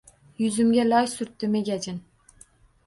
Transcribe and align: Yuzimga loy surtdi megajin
Yuzimga 0.43 0.87
loy 0.93 1.11
surtdi 1.13 1.51
megajin 1.59 2.03